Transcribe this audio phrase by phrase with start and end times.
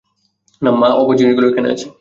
[0.61, 1.87] মা, আপনার জিনিসগুলো ওখানে আছে।